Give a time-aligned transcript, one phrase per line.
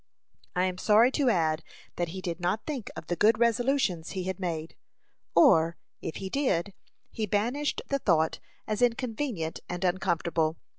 [0.55, 1.63] I am sorry to add
[1.97, 4.75] that he did not think of the good resolutions he had made;
[5.35, 6.73] or, if he did,
[7.11, 10.57] he banished the thought as inconvenient and uncomfortable.